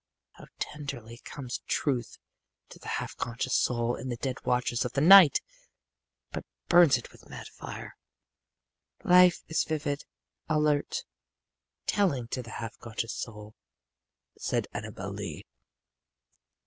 "How 0.31 0.47
tenderly 0.57 1.19
comes 1.19 1.59
Truth 1.67 2.17
to 2.69 2.79
the 2.79 2.87
half 2.97 3.15
conscious 3.17 3.53
soul 3.53 3.95
in 3.95 4.09
the 4.09 4.15
dead 4.15 4.43
watches 4.43 4.83
of 4.83 4.93
the 4.93 4.99
night! 5.01 5.41
but 6.31 6.43
burns 6.67 6.97
it 6.97 7.11
with 7.11 7.29
mad 7.29 7.47
fire. 7.47 7.95
"Life 9.03 9.43
is 9.47 9.63
vivid, 9.63 10.05
alert, 10.49 11.03
telling 11.85 12.27
to 12.29 12.41
the 12.41 12.49
half 12.57 12.79
conscious 12.79 13.13
soul," 13.13 13.53
said 14.39 14.67
Annabel 14.73 15.11
Lee. 15.11 15.45